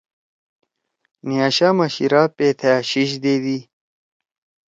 نیاشاما 1.27 1.85
شیِرا 1.93 2.23
پیتھأ 2.35 2.73
شیِش 2.89 3.09
دیدی۔ 3.23 3.57